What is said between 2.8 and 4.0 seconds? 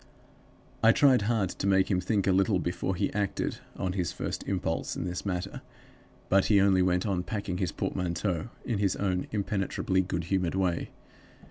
he acted on